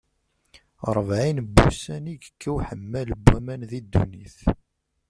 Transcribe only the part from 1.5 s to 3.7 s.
wussan i yekka uḥemmal n waman